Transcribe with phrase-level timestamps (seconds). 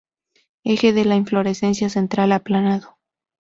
[0.63, 2.97] Eje de la inflorescencia central aplanado.